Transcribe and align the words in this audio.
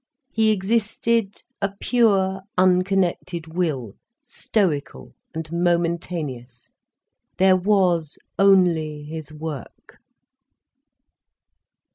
He 0.31 0.49
existed 0.51 1.43
a 1.61 1.73
pure, 1.79 2.41
unconnected 2.57 3.53
will, 3.53 3.97
stoical 4.25 5.13
and 5.31 5.47
momentaneous. 5.51 6.71
There 7.37 7.55
was 7.55 8.17
only 8.39 9.03
his 9.03 9.31
work. 9.31 9.99